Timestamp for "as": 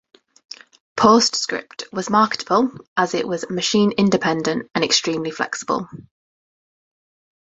2.97-3.13